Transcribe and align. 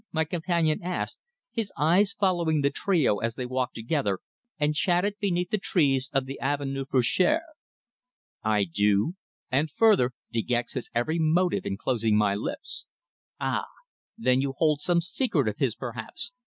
my 0.11 0.25
companion 0.25 0.81
asked, 0.81 1.19
his 1.51 1.71
eyes 1.77 2.11
following 2.19 2.61
the 2.61 2.71
trio 2.71 3.19
as 3.19 3.35
they 3.35 3.45
walked 3.45 3.75
together 3.75 4.17
and 4.57 4.73
chatted 4.73 5.13
beneath 5.19 5.51
the 5.51 5.59
trees 5.59 6.09
of 6.11 6.25
the 6.25 6.39
Avenue 6.39 6.85
Feuchères. 6.85 7.41
"I 8.43 8.63
do. 8.63 9.13
And 9.51 9.69
further, 9.69 10.13
De 10.31 10.41
Gex 10.41 10.73
has 10.73 10.89
every 10.95 11.19
motive 11.19 11.67
in 11.67 11.77
closing 11.77 12.17
my 12.17 12.33
lips." 12.33 12.87
"Ah! 13.39 13.67
Then 14.17 14.41
you 14.41 14.53
hold 14.57 14.81
some 14.81 15.01
secret 15.01 15.47
of 15.47 15.57
his, 15.59 15.75
perhaps?" 15.75 16.31